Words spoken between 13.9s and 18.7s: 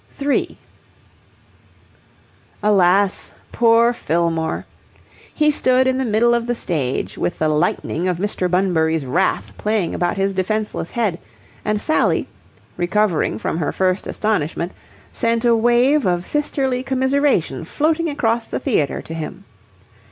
astonishment, sent a wave of sisterly commiseration floating across the